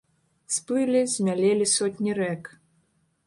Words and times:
Сплылі, 0.55 1.01
змялелі 1.15 1.65
сотні 1.75 2.15
рэк. 2.21 2.43